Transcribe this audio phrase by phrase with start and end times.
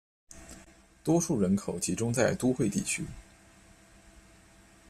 [1.03, 3.05] 多数人口集中在都会地区。